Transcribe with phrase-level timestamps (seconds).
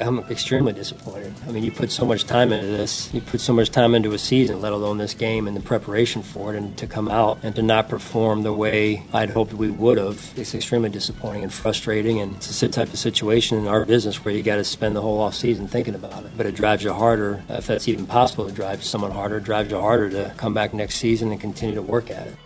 [0.00, 1.32] I'm extremely disappointed.
[1.46, 3.12] I mean, you put so much time into this.
[3.12, 6.22] You put so much time into a season, let alone this game and the preparation
[6.22, 9.70] for it, and to come out and to not perform the way I'd hoped we
[9.70, 10.32] would have.
[10.36, 14.34] It's extremely disappointing and frustrating, and it's a type of situation in our business where
[14.34, 16.30] you got to spend the whole off season thinking about it.
[16.36, 19.80] But it drives you harder, if that's even possible to drive someone harder, drives you
[19.80, 22.36] harder to come back next season and continue to work at it.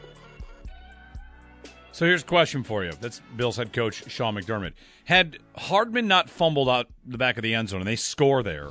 [1.93, 2.93] So here's a question for you.
[3.01, 4.73] That's Bills head coach Sean McDermott.
[5.05, 8.71] Had Hardman not fumbled out the back of the end zone and they score there,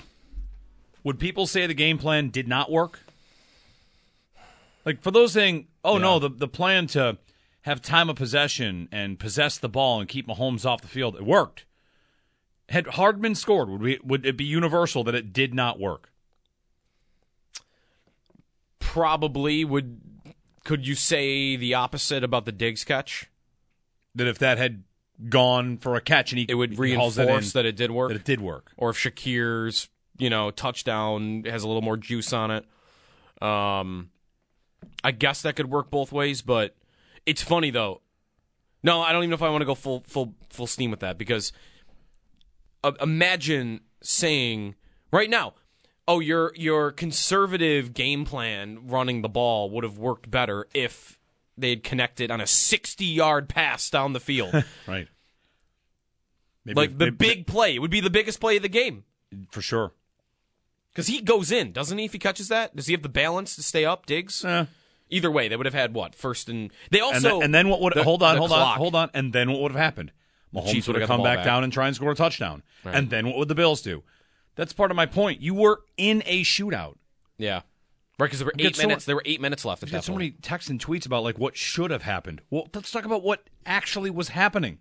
[1.04, 3.02] would people say the game plan did not work?
[4.86, 6.02] Like for those saying, "Oh Yeah.
[6.04, 7.18] no, the the plan to
[7.62, 11.24] have time of possession and possess the ball and keep Mahomes off the field, it
[11.24, 11.66] worked."
[12.70, 16.10] Had Hardman scored, would we would it be universal that it did not work?
[18.80, 20.00] Probably would.
[20.64, 23.30] Could you say the opposite about the Diggs catch?
[24.16, 24.84] That if that had
[25.30, 28.10] gone for a catch and he It would it in, reinforce that it did work.
[28.10, 28.72] that it did work.
[28.78, 32.66] or if Shakir's you know touchdown has a little more juice on it.
[33.42, 34.10] Um,
[35.04, 36.76] I guess that could work both ways, but
[37.26, 38.02] it's funny though.
[38.84, 41.00] No, I don't even know if I want to go full full full steam with
[41.02, 41.52] that because
[42.84, 44.76] uh, imagine saying
[45.12, 45.54] right now,
[46.08, 51.18] oh your your conservative game plan running the ball would have worked better if
[51.58, 54.54] they had connected on a 60 yard pass down the field.
[54.88, 55.08] Right.
[56.66, 57.76] Maybe like the maybe- big play.
[57.76, 59.04] It would be the biggest play of the game.
[59.52, 59.94] for sure.
[60.92, 62.06] Because he goes in, doesn't he?
[62.06, 64.06] If he catches that, does he have the balance to stay up?
[64.06, 64.44] Diggs.
[64.44, 64.66] Eh.
[65.10, 67.70] Either way, they would have had what first and they And, also then, and then
[67.70, 68.74] what would the- hold on, hold clock.
[68.74, 70.12] on, hold on, and then what would have happened?
[70.54, 71.46] Mahomes Chiefs would have come back, back.
[71.46, 72.62] down and try and score a touchdown.
[72.84, 72.94] Right.
[72.96, 74.04] And then what would the Bills do?
[74.56, 75.42] That's part of my point.
[75.42, 76.96] You were in a shootout.
[77.38, 77.62] Yeah,
[78.20, 78.28] right.
[78.28, 79.06] Because there were eight so- minutes.
[79.06, 80.20] There were eight minutes left at that so point.
[80.20, 82.42] many texts and tweets about like what should have happened.
[82.50, 84.80] Well, let's talk about what actually was happening.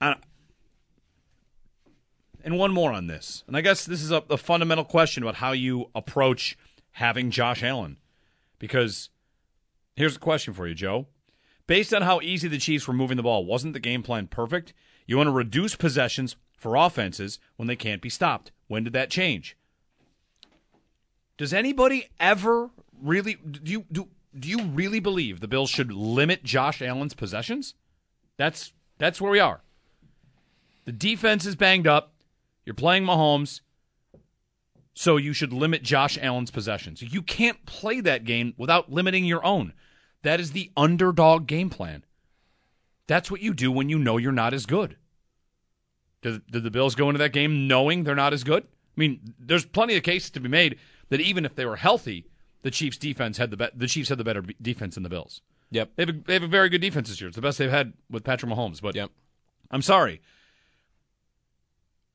[0.00, 0.14] Uh,
[2.42, 5.36] and one more on this, and I guess this is a, a fundamental question about
[5.36, 6.58] how you approach
[6.92, 7.96] having Josh Allen,
[8.58, 9.08] because
[9.96, 11.06] here's a question for you, Joe.
[11.66, 14.74] Based on how easy the Chiefs were moving the ball, wasn't the game plan perfect?
[15.06, 18.50] You want to reduce possessions for offenses when they can't be stopped.
[18.68, 19.54] When did that change?
[21.36, 22.70] Does anybody ever
[23.02, 24.08] really do you do
[24.38, 27.74] do you really believe the Bills should limit Josh Allen's possessions?
[28.38, 29.60] That's that's where we are.
[30.86, 32.14] The defense is banged up.
[32.64, 33.60] You're playing Mahomes.
[34.94, 37.02] So you should limit Josh Allen's possessions.
[37.02, 39.74] You can't play that game without limiting your own.
[40.22, 42.06] That is the underdog game plan.
[43.06, 44.96] That's what you do when you know you're not as good.
[46.24, 48.64] Did, did the Bills go into that game knowing they're not as good?
[48.64, 50.78] I mean, there's plenty of cases to be made
[51.10, 52.26] that even if they were healthy,
[52.62, 55.10] the Chiefs' defense had the be- the Chiefs had the better be- defense than the
[55.10, 55.42] Bills.
[55.70, 55.90] Yep.
[55.96, 57.28] They have, a, they have a very good defense this year.
[57.28, 58.80] It's the best they've had with Patrick Mahomes.
[58.80, 59.10] But Yep.
[59.70, 60.22] I'm sorry.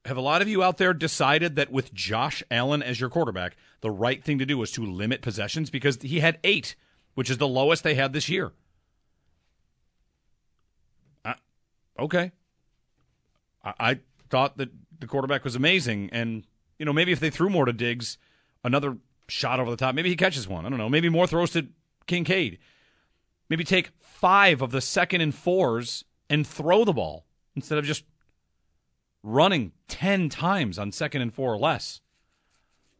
[0.05, 3.57] Have a lot of you out there decided that with Josh Allen as your quarterback,
[3.81, 6.75] the right thing to do was to limit possessions because he had eight,
[7.13, 8.53] which is the lowest they had this year?
[11.23, 11.33] Uh,
[11.99, 12.31] okay.
[13.63, 13.99] I, I
[14.29, 16.45] thought that the quarterback was amazing, and
[16.77, 18.17] you know maybe if they threw more to Diggs,
[18.63, 18.97] another
[19.27, 20.65] shot over the top, maybe he catches one.
[20.65, 20.89] I don't know.
[20.89, 21.67] Maybe more throws to
[22.07, 22.59] Kincaid.
[23.49, 27.25] Maybe take five of the second and fours and throw the ball
[27.55, 28.03] instead of just
[29.23, 32.01] running 10 times on second and four or less.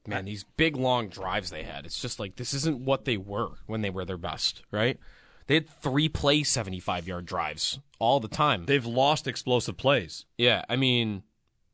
[0.08, 1.86] Man, these big long drives they had.
[1.86, 4.98] It's just like this isn't what they were when they were their best, right?
[5.46, 8.66] They had three play seventy five yard drives all the time.
[8.66, 10.26] They've lost explosive plays.
[10.38, 11.24] Yeah, I mean,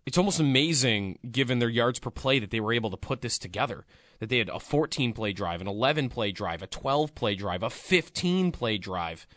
[0.05, 3.37] it's almost amazing given their yards per play that they were able to put this
[3.37, 3.85] together.
[4.19, 7.63] That they had a 14 play drive, an 11 play drive, a 12 play drive,
[7.63, 9.27] a 15 play drive.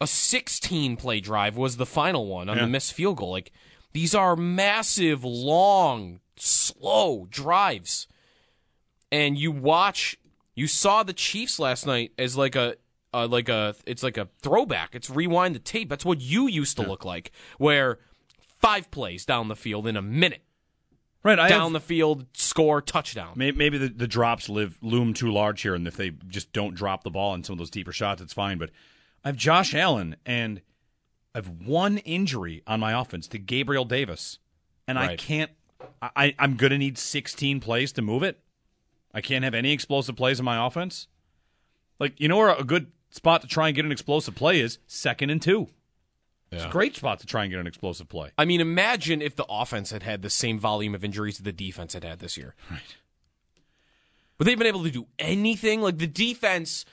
[0.00, 2.62] A 16 play drive was the final one on Yeah.
[2.64, 3.30] the missed field goal.
[3.32, 3.52] Like
[3.92, 8.06] these are massive, long, slow drives.
[9.10, 10.16] And you watch
[10.54, 12.76] you saw the Chiefs last night as like a
[13.14, 14.94] uh, like a it's like a throwback.
[14.94, 15.88] It's rewind the tape.
[15.88, 17.98] That's what you used to look like, where
[18.58, 20.42] five plays down the field in a minute,
[21.22, 21.38] Right.
[21.38, 23.32] I down have, the field, score touchdown.
[23.36, 26.74] may- maybe the, the drops live loom too large here, and if they just don't
[26.74, 28.58] drop the ball in some of those deeper shots, it's fine.
[28.58, 28.70] But
[29.24, 30.62] I have Josh Allen, and
[31.34, 34.38] I have one injury on my offense to Gabriel Davis,
[34.86, 35.50] and I can't.
[36.00, 38.40] I, I'm going to need 16 plays to move it.
[39.14, 41.08] I can't have any explosive plays in my offense.
[41.98, 44.78] Like you know where a good spot to try and get an explosive play is
[44.86, 45.68] second and two.
[46.50, 48.30] It's a great spot to try and get an explosive play.
[48.38, 51.52] I mean, imagine if the offense had had the same volume of injuries that the
[51.52, 52.54] defense had had this year.
[52.70, 52.80] Right.
[54.38, 55.82] Would they have been able to do anything?
[55.82, 56.86] Like the defense,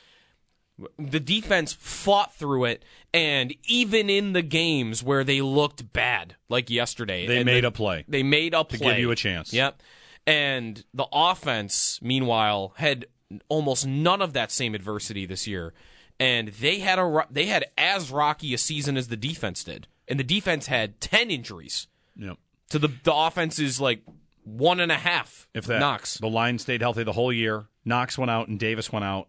[0.99, 2.83] The defense fought through it,
[3.13, 7.71] and even in the games where they looked bad, like yesterday, They and made a
[7.71, 8.03] play.
[8.09, 9.53] They made a play To give you a chance.
[9.53, 9.81] Yep.
[10.27, 13.05] And the offense, meanwhile, had
[13.47, 15.73] almost none of that same adversity this year,
[16.19, 20.19] and they had a they had as rocky a season as the defense did, and
[20.19, 21.87] the defense had ten injuries.
[22.15, 22.37] Yep.
[22.69, 24.01] So the the offense is like
[24.43, 25.47] one and a half.
[25.53, 28.91] If that Knox the line stayed healthy the whole year, Knox went out and Davis
[28.91, 29.27] went out,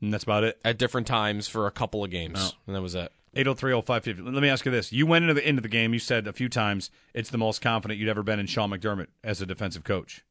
[0.00, 0.58] and that's about it.
[0.64, 2.50] at different times for a couple of games, Oh.
[2.66, 3.12] and that was it.
[3.36, 4.22] 8030550.
[4.32, 4.92] Let me ask you this.
[4.92, 7.60] You went into the into the game, you said a few times it's the most
[7.60, 10.24] confident you'd ever been in Sean McDermott as a defensive coach.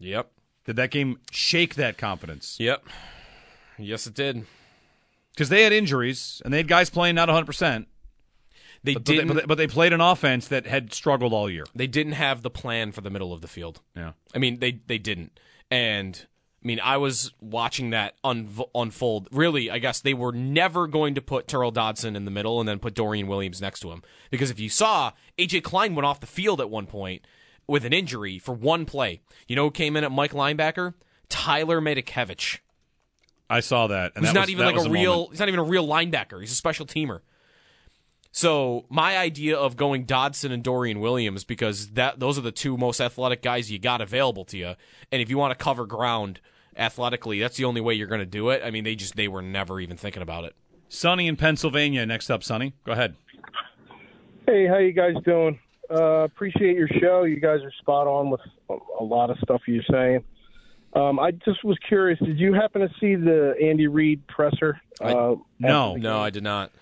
[0.00, 0.32] Yep.
[0.64, 2.56] Did that game shake that confidence?
[2.58, 2.84] Yep.
[3.78, 4.46] Yes, it did.
[5.34, 7.86] Because they had injuries and they had guys playing not 100%,
[8.82, 9.28] They but, didn't.
[9.28, 11.64] but, they, but they played an offense that had struggled all year.
[11.74, 13.80] they didn't have the plan for the middle of the field.
[13.96, 14.12] Yeah.
[14.34, 15.38] I mean, they they didn't.
[15.70, 16.26] And
[16.62, 19.28] I mean, I was watching that unv- unfold.
[19.32, 22.68] Really, I guess they were never going to put Tyrel Dodson in the middle and
[22.68, 26.20] then put Dorian Williams next to him because if you saw AJ Klein went off
[26.20, 27.24] the field at one point
[27.66, 29.20] with an injury for one play.
[29.46, 30.94] You know who came in at Mike linebacker?
[31.28, 32.58] Tyler Matakevich.
[33.50, 34.12] I saw that.
[34.14, 35.12] And He's that not was- even that like a real.
[35.12, 35.30] moment.
[35.32, 36.40] He's not even a real linebacker.
[36.40, 37.20] He's a special teamer.
[38.32, 42.76] So my idea of going Dodson and Dorian Williams because that those are the two
[42.76, 44.74] most athletic guys you got available to you,
[45.10, 46.40] and if you want to cover ground
[46.76, 48.62] athletically, that's the only way you're going to do it.
[48.64, 50.54] I mean, they just they were never even thinking about it.
[50.88, 52.72] Sonny in Pennsylvania next up, Sonny.
[52.84, 53.16] Go ahead.
[54.46, 55.58] Hey, how you guys doing?
[55.92, 57.24] Uh, appreciate your show.
[57.24, 58.40] You guys are spot on with
[59.00, 60.22] a lot of stuff you're saying.
[60.92, 62.18] Um, I just was curious.
[62.18, 64.80] Did you happen to see the Andy Reid presser?
[65.00, 65.94] I- uh, No.
[65.96, 66.72] No, I did not.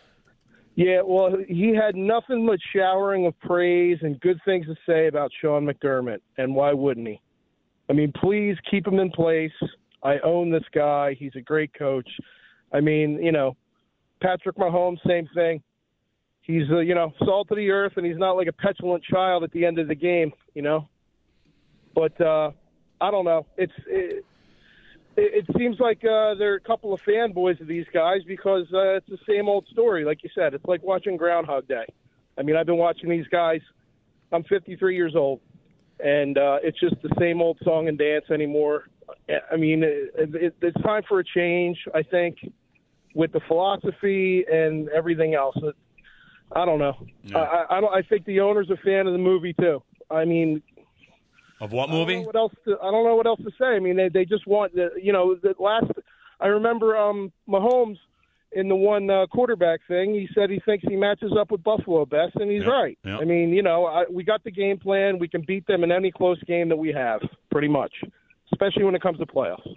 [0.77, 5.33] Yeah, well, he had nothing but showering of praise and good things to say about
[5.41, 7.21] Sean McDermott, and why wouldn't he?
[7.91, 9.51] I mean, please keep him in place.
[10.05, 11.15] I own this guy.
[11.19, 12.09] He's a great coach.
[12.73, 13.57] I mean, you know,
[14.23, 15.61] Patrick Mahomes, same thing.
[16.43, 19.43] He's, uh, you know, salt of the earth, and he's not like a petulant child
[19.43, 20.89] at the end of the game, you know.
[21.95, 22.53] But uh,
[23.01, 23.47] I don't know.
[23.57, 24.25] It's it,
[25.17, 28.97] it, seems like uh, there are a couple of fanboys of these guys because uh,
[28.97, 30.05] it's the same old story.
[30.05, 31.87] Like you said, it's like watching Groundhog Day.
[32.39, 33.61] I mean, I've been watching these guys.
[34.31, 35.41] I'm 53 years old,
[35.99, 38.85] and uh, it's just the same old song and dance anymore.
[39.51, 41.79] I mean, it, it, it's time for a change.
[41.95, 42.37] I think
[43.15, 45.57] with the philosophy and everything else.
[45.63, 45.75] It,
[46.53, 46.95] I don't know.
[47.35, 47.93] I, I don't.
[47.93, 49.83] I think the owner's a fan of the movie too.
[50.11, 50.63] I mean,
[51.61, 52.17] Of what I don't movie?
[52.21, 52.53] know what else?
[52.67, 53.67] To, I don't know what else to say.
[53.67, 55.91] I mean, they they just want the you know the last.
[56.41, 57.99] I remember um Mahomes
[58.53, 60.15] in the one uh, quarterback thing.
[60.15, 62.99] He said he thinks he matches up with Buffalo best, and he's Yeah, right.
[63.05, 63.19] yeah.
[63.19, 65.19] I mean, you know, I, we got the game plan.
[65.19, 67.21] We can beat them in any close game that we have,
[67.51, 67.93] pretty much,
[68.53, 69.77] especially when it comes to playoffs.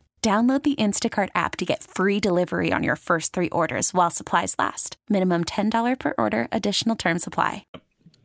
[0.21, 4.53] Download the Instacart app to get free delivery on your first three orders while supplies
[4.59, 4.97] last.
[5.09, 7.65] Minimum $10 per order, additional term supply.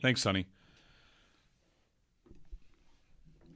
[0.02, 0.46] Thanks, Sonny.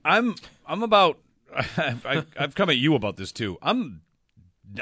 [0.03, 0.35] I'm
[0.67, 1.19] I'm about
[1.55, 3.59] I, I've come at you about this too.
[3.61, 4.01] I'm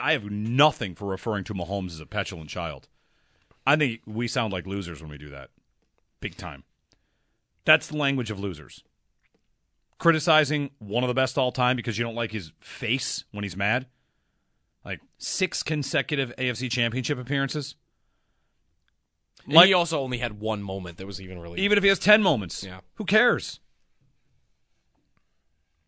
[0.01, 2.87] I have nothing for referring to Mahomes as a petulant child.
[3.67, 5.51] I think we sound like losers when we do that,
[6.21, 6.63] big time.
[7.65, 8.85] That's the language of losers.
[9.99, 13.57] Criticizing one of the best all time because you don't like his face when he's
[13.57, 13.87] mad.
[14.85, 17.75] Like six consecutive AFC Championship appearances.
[19.47, 21.61] Like- he also only had one moment that was even really.
[21.61, 22.63] Even if he has 10 moments.
[22.63, 22.81] Yeah.
[22.95, 23.61] Who cares?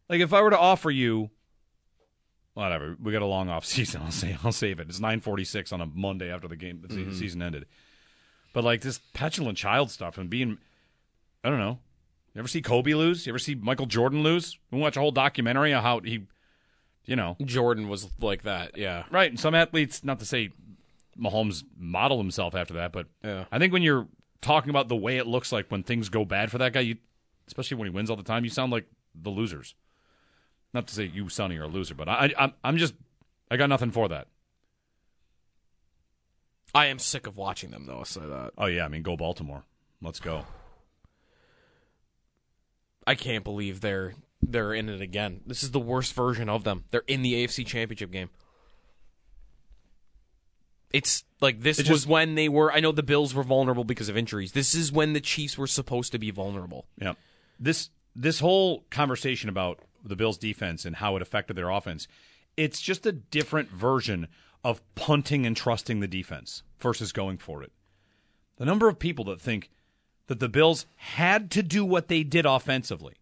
[0.08, 1.30] Like if I were to offer you
[2.54, 4.88] whatever, we got a long off season, I'll say I'll save it.
[4.88, 7.14] It's 9:46 on a Monday after the game the se- mm-hmm.
[7.14, 7.66] season ended.
[8.52, 10.58] But like this petulant child stuff and being
[11.44, 11.78] I don't know.
[12.34, 13.26] You ever see Kobe lose?
[13.26, 14.58] You ever see Michael Jordan lose?
[14.70, 16.26] We watch a whole documentary on how he
[17.06, 18.76] you know, Jordan was like that.
[18.76, 19.04] Yeah.
[19.10, 19.28] Right.
[19.30, 20.50] And some athletes, not to say
[21.18, 23.46] Mahomes model himself after that, but Yeah.
[23.50, 24.06] I think when you're
[24.40, 26.96] talking about the way it looks like when things go bad for that guy, you,
[27.48, 29.74] especially when he wins all the time, you sound like the losers.
[30.72, 32.94] Not to say you, Sonny, are a loser, but I, I, I'm just,
[33.50, 34.28] I got nothing for that.
[36.72, 37.98] I am sick of watching them, though.
[37.98, 38.52] I'll say that.
[38.56, 39.64] Oh yeah, I mean, go Baltimore.
[40.00, 40.44] Let's go.
[43.06, 45.40] I can't believe they're they're in it again.
[45.46, 46.84] This is the worst version of them.
[46.90, 48.30] They're in the AFC Championship game.
[50.92, 52.72] It's like this It was when they were.
[52.72, 54.52] I know the Bills were vulnerable because of injuries.
[54.52, 56.86] This is when the Chiefs were supposed to be vulnerable.
[57.00, 57.14] Yeah.
[57.58, 62.08] This this whole conversation about the Bills defense and how it affected their offense,
[62.56, 64.26] it's just a different version
[64.64, 67.72] of punting and trusting the defense versus going for it.
[68.56, 69.70] The number of people that think
[70.30, 73.14] that the Bills had to do what they did offensively.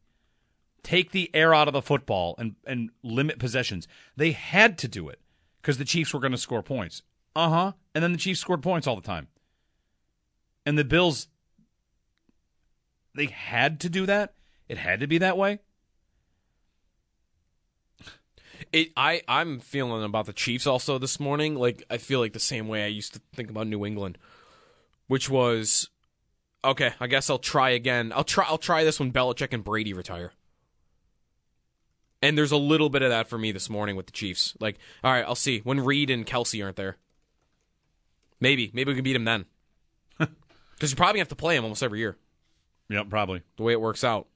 [0.82, 3.88] Take the air out of the football and, and limit possessions.
[4.14, 5.18] They had to do it
[5.62, 7.00] because the Chiefs were going to score points.
[7.34, 7.72] Uh huh.
[7.94, 9.28] And then the Chiefs scored points all the time.
[10.66, 11.28] And the Bills
[13.14, 14.34] they had to do that.
[14.68, 15.60] It had to be that way.
[18.70, 21.54] It, I, I'm feeling about the Chiefs also this morning.
[21.54, 24.18] Like I feel like the same way I used to think about New England,
[25.06, 25.88] which was,
[26.64, 28.12] okay, I guess I'll try again.
[28.14, 28.44] I'll try.
[28.46, 30.32] I'll try this when Belichick and Brady retire.
[32.20, 34.54] And there's a little bit of that for me this morning with the Chiefs.
[34.58, 36.96] Like, all right, I'll see when Reid and Kelce aren't there.
[38.40, 39.44] Maybe, maybe we can beat them then.
[40.74, 42.16] Because you probably have to play him almost every year.
[42.88, 43.42] Yep, probably.
[43.56, 44.28] The way it works out.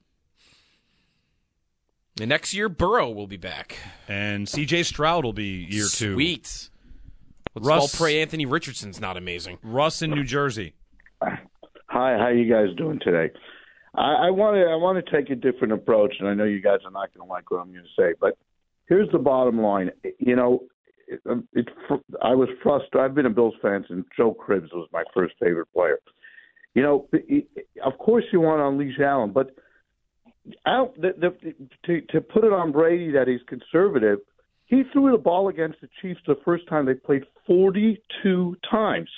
[2.19, 3.77] And next year, Burrow will be back.
[4.09, 6.15] And CJ Stroud will be year two.
[6.15, 6.69] Sweet.
[7.55, 9.57] Let's Russ- all pray Anthony Richardson's not amazing.
[9.63, 10.73] Russ in New Jersey.
[11.93, 13.31] Hi, how you guys doing today?
[13.93, 16.59] I, I want to I want to take a different approach, and I know you
[16.59, 18.35] guys are not going to like what I'm going to say, but
[18.87, 19.91] here's the bottom line.
[20.17, 20.63] You know,
[21.07, 21.67] it, um, it,
[22.19, 22.99] I was frustrated.
[22.99, 25.99] I've been a Bills fan since Joe Cribbs was my first favorite player.
[26.73, 29.51] You know, it, it- of course you want to unleash Allen, but
[30.65, 31.53] out the, the,
[31.85, 34.17] to to put it on Brady that he's conservative.
[34.65, 39.09] He threw the ball against the Chiefs the first time they played 42 times.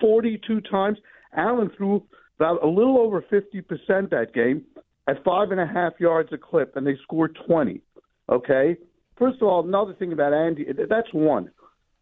[0.00, 0.98] 42 times.
[1.36, 2.02] Allen threw
[2.38, 4.64] about a little over 50% that game
[5.08, 7.80] at five and a half yards a clip, and they scored 20.
[8.28, 8.76] Okay?
[9.18, 11.50] First of all, another thing about Andy, that's one.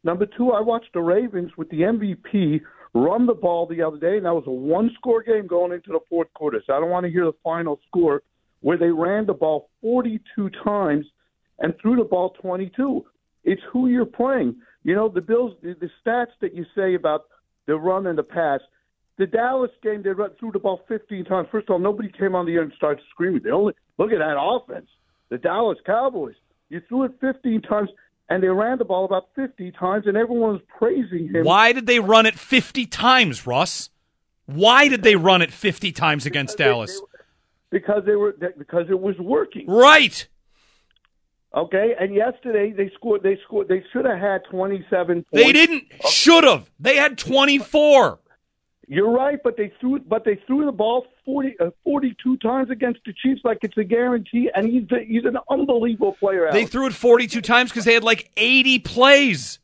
[0.04, 2.60] Number two, I watched the Ravens with the MVP
[2.94, 5.90] run the ball the other day, and that was a one score game going into
[5.90, 6.62] the fourth quarter.
[6.66, 8.22] So I don't want to hear the final score
[8.60, 11.06] where they ran the ball 42 times
[11.58, 13.04] and threw the ball 22.
[13.44, 14.56] It's who you're playing.
[14.82, 17.26] You know, the Bills, the, the stats that you say about
[17.66, 18.60] the run and the pass,
[19.18, 21.48] the Dallas game, they run, threw the ball 15 times.
[21.50, 23.42] First of all, nobody came on the air and started screaming.
[23.42, 24.88] They only look at that offense.
[25.30, 26.34] The Dallas Cowboys,
[26.68, 27.90] you threw it 15 times,
[28.28, 31.44] and they ran the ball about 50 times, and everyone was praising him.
[31.44, 33.90] Why did they run it 50 times, Russ?
[34.46, 37.00] Why did they run it 50 times against Dallas?
[37.70, 39.66] Because they were because it was working.
[39.66, 40.28] Right.
[41.52, 43.24] Okay, and yesterday they scored.
[43.24, 43.66] They scored.
[43.66, 45.28] They should have had 27 points.
[45.32, 45.84] They didn't.
[46.08, 46.70] Should have.
[46.78, 48.20] They had 24.
[48.88, 53.00] You're right, but they threw but they threw the ball 40, uh, 42 times against
[53.04, 56.48] the Chiefs like it's a guarantee, and he's a, he's an unbelievable player.
[56.52, 56.70] They Alex.
[56.70, 59.58] threw it 42 times because they had like 80 plays.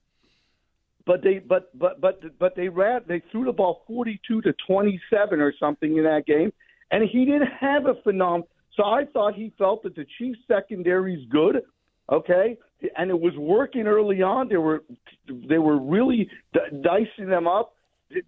[1.06, 5.40] but they but but but but they ran they threw the ball 42 to 27
[5.40, 6.52] or something in that game,
[6.90, 8.42] and he didn't have a phenom.
[8.76, 11.62] So I thought he felt that the Chiefs secondary is good,
[12.10, 12.58] okay,
[12.96, 14.48] and it was working early on.
[14.48, 14.82] They were
[15.28, 17.74] they were really d- dicing them up.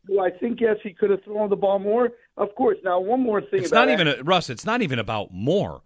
[0.06, 2.10] Do I think yes, he could have thrown the ball more?
[2.36, 2.78] Of course.
[2.84, 3.60] Now one more thing.
[3.60, 5.82] It's about not even, a, Russ, it's not even about more.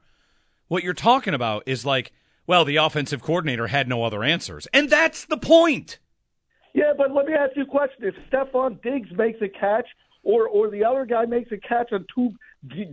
[0.68, 2.12] What you're talking about is like,
[2.46, 4.66] well, the offensive coordinator had no other answers.
[4.72, 5.98] And that's the point.
[6.74, 9.86] Yeah, but let me ask you a question: If Stefon Diggs makes a catch,
[10.22, 12.32] or or the other guy makes a catch on two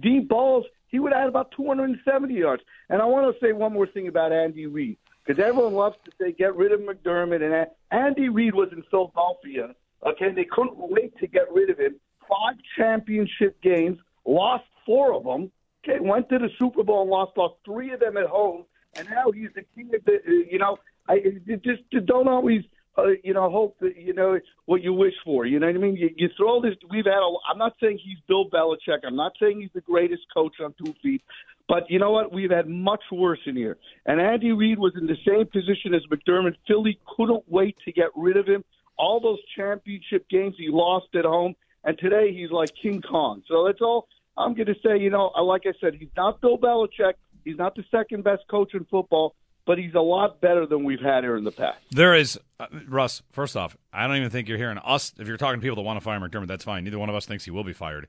[0.02, 2.64] deep balls, he would add about 270 yards.
[2.90, 6.12] And I want to say one more thing about Andy Reid, because everyone loves to
[6.20, 9.76] say get rid of McDermott, and Andy Reid was in Philadelphia.
[10.06, 11.96] Okay, they couldn't wait to get rid of him.
[12.22, 15.52] Five championship games, lost four of them.
[15.84, 19.08] Okay, went to the Super Bowl and lost lost three of them at home, and
[19.10, 20.16] now he's the king of the.
[20.16, 21.20] uh, You know, I
[21.64, 22.64] just don't always
[22.98, 25.46] uh, you know, hope that you know what you wish for.
[25.46, 25.96] You know what I mean?
[25.96, 26.76] You, you throw this.
[26.90, 27.20] We've had.
[27.20, 29.00] A, I'm not saying he's Bill Belichick.
[29.06, 31.22] I'm not saying he's the greatest coach on two feet.
[31.68, 32.32] But you know what?
[32.32, 33.78] We've had much worse in here.
[34.06, 36.56] And Andy Reid was in the same position as McDermott.
[36.68, 38.64] Philly couldn't wait to get rid of him.
[38.98, 43.44] All those championship games he lost at home, and today he's like King Kong.
[43.48, 44.98] So that's all I'm going to say.
[44.98, 47.14] You know, like I said, he's not Bill Belichick.
[47.44, 49.36] He's not the second best coach in football,
[49.66, 51.78] but he's a lot better than we've had here in the past.
[51.92, 55.14] There is, uh, Russ, first off, I don't even think you're hearing us.
[55.20, 56.84] If you're talking to people that want to fire McDermott, that's fine.
[56.84, 58.08] Neither one of us thinks he will be fired.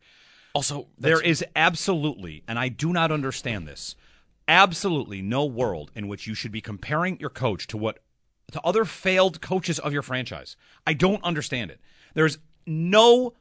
[0.55, 3.95] Also, there is absolutely, and I do not understand this,
[4.49, 7.99] absolutely no world in which you should be comparing your coach to what
[8.53, 10.57] to other failed coaches of your franchise.
[10.87, 11.81] I don't understand it.
[12.15, 13.35] There's no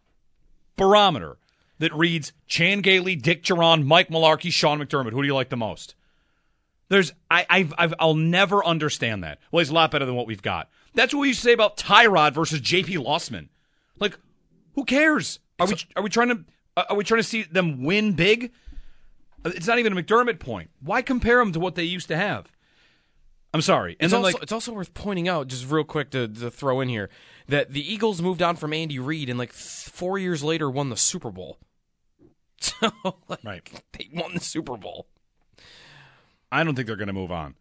[0.77, 1.37] barometer
[1.79, 5.11] that reads Chan Gailey, Dick Jauron, Mike Mularkey, Sean McDermott.
[5.11, 5.95] Who do you like the most?
[6.89, 9.39] There's I I've, I've I'll never understand that.
[9.51, 10.69] Well, he's a lot better than what we've got.
[10.93, 12.95] That's what we used to say about Tyrod versus J.P.
[12.97, 13.49] Losman.
[13.99, 14.17] Like,
[14.75, 15.39] who cares?
[15.59, 16.45] Are we are we trying to
[16.77, 18.51] uh, are we trying to see them win big?
[19.45, 20.69] It's not even a McDermott point.
[20.81, 22.51] Why compare them to what they used to have?
[23.55, 23.95] I'm sorry.
[23.99, 26.51] And It's then also, like it's also worth pointing out, just real quick to, to
[26.51, 27.09] throw in here,
[27.47, 30.89] that the Eagles moved on from Andy Reid and like th- four years later won
[30.89, 31.57] the Super Bowl.
[32.59, 32.91] So
[33.29, 33.81] like, Right.
[33.93, 35.07] they won the Super Bowl.
[36.51, 37.55] I don't think they're going to move on.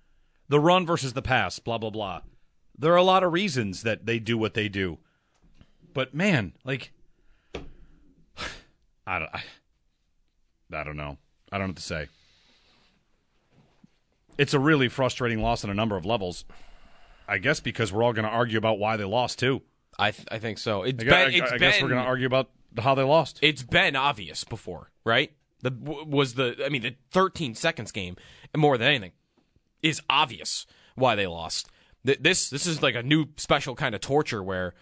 [0.49, 2.23] The run versus the pass, blah blah blah.
[2.77, 4.99] There are a lot of reasons that they do what they do,
[5.93, 6.93] but man, like,
[9.07, 9.43] I don't, I,
[10.73, 11.19] I don't know.
[11.53, 12.09] I don't know what to say.
[14.39, 16.45] It's a really frustrating loss on a number of levels.
[17.27, 19.63] I guess because we're all going to argue about why they lost too.
[19.99, 20.83] I th- I think so.
[20.83, 23.03] It's I, been, gu- I- I guess been- we're going to argue about how they
[23.05, 23.39] lost.
[23.43, 25.33] It's been obvious before, right?
[25.63, 28.17] The was the I mean the 13 seconds game,
[28.53, 29.13] and more than anything,
[29.83, 31.71] is obvious why they lost.
[32.05, 34.75] This this is like a new special kind of torture where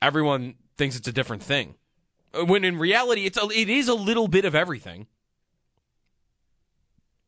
[0.00, 1.74] everyone thinks it's a different thing,
[2.32, 5.08] Uh, when in reality it's a, it is a little bit of everything.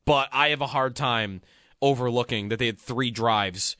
[0.04, 1.42] But I have a hard time
[1.82, 3.76] overlooking that they had three drives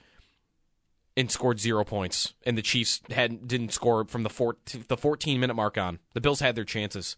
[1.17, 4.57] and scored zero points, and the Chiefs had didn't score from the four,
[4.89, 5.99] the 14 minute mark on.
[6.15, 7.17] The Bills had their chances.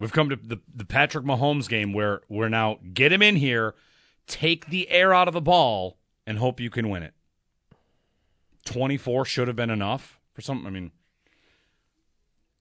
[0.00, 3.74] We've come to the, the Patrick Mahomes game where we're now get him in here,
[4.26, 7.14] take the air out of the ball, and hope you can win it.
[8.64, 10.66] 24 should have been enough for something.
[10.66, 10.92] I mean,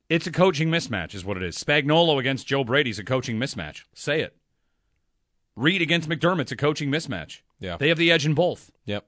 [0.10, 1.58] it's a coaching mismatch, is what it is.
[1.58, 3.84] Spagnuolo against Joe Brady's a coaching mismatch.
[3.94, 4.36] Say it.
[5.56, 7.40] Reid against McDermott's a coaching mismatch.
[7.60, 7.78] Yeah.
[7.78, 8.72] They have the edge in both.
[8.86, 9.06] Yep.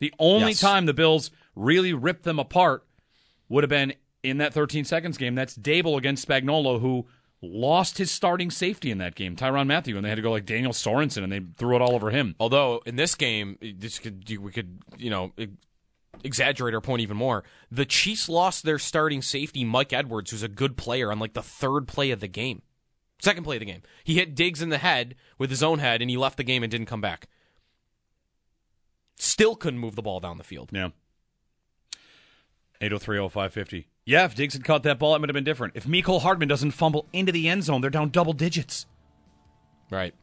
[0.00, 0.60] The only Yes.
[0.60, 2.84] time the Bills really ripped them apart
[3.48, 5.34] would have been in that 13 seconds game.
[5.34, 7.06] That's Daboll against Spagnuolo, who
[7.42, 10.44] lost his starting safety in that game, Tyrann Mathieu, and they had to go like
[10.44, 12.34] Daniel Sorensen, and they threw it all over him.
[12.40, 15.32] Although in this game, this could we could you know
[16.24, 17.44] exaggerate our point even more.
[17.70, 21.42] The Chiefs lost their starting safety Mike Edwards, who's a good player, on like the
[21.42, 22.62] third play of the game,
[23.20, 23.82] second play of the game.
[24.04, 26.62] He hit Diggs in the head with his own head, and he left the game
[26.62, 27.28] and didn't come back.
[29.16, 30.70] Still couldn't move the ball down the field.
[30.72, 30.90] Yeah.
[32.80, 33.84] 8030550.
[34.06, 35.76] Yeah, if Diggs had caught that ball, it would have been different.
[35.76, 38.86] If Mecole Hardman doesn't fumble into the end zone, they're down double digits.
[39.90, 40.14] Right.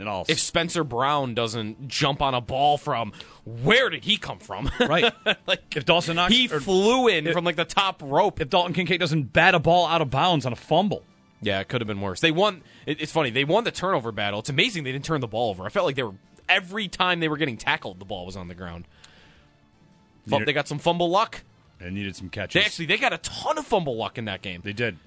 [0.00, 3.12] And all If Spencer Brown doesn't jump on a ball from
[3.44, 4.70] where did he come from?
[4.80, 5.12] right.
[5.46, 8.40] like if Dawson Knox he or flew in from like the top rope.
[8.40, 11.04] if Dalton Kincaid doesn't bat a ball out of bounds on a fumble.
[11.42, 12.20] Yeah, it could have been worse.
[12.20, 12.62] They won.
[12.86, 13.30] It, it's funny.
[13.30, 14.40] They won the turnover battle.
[14.40, 15.64] It's amazing they didn't turn the ball over.
[15.64, 16.14] I felt like they were
[16.48, 18.86] every time they were getting tackled, the ball was on the ground.
[20.26, 21.42] Needed- they got some fumble luck.
[21.78, 22.54] And needed some catches.
[22.60, 24.60] They actually they got a ton of fumble luck in that game.
[24.64, 24.98] They did.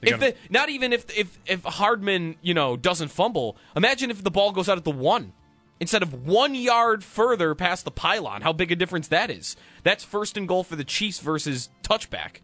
[0.00, 4.30] If the, not even if if if Hardman you know doesn't fumble, imagine if the
[4.30, 5.32] ball goes out at the one
[5.80, 8.42] instead of one yard further past the pylon.
[8.42, 9.56] How big a difference that is.
[9.82, 12.38] That's first and goal for the Chiefs versus touchback.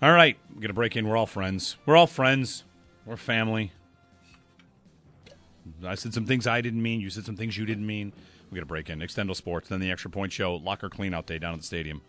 [0.00, 1.06] All right, we're gonna break in.
[1.06, 1.76] We're all friends.
[1.84, 2.64] We're all friends.
[3.04, 3.72] We're family.
[5.84, 7.00] I said some things I didn't mean.
[7.00, 8.12] You said some things you didn't mean.
[8.50, 9.00] We got to break in.
[9.00, 12.00] Extendo Sports, then the Extra Point Show, Locker Cleanout Day down at the stadium.